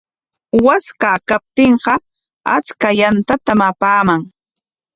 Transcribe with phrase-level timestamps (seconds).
[0.65, 1.93] Waskaa kaptinqa
[2.55, 4.21] achka yantatam apaaman.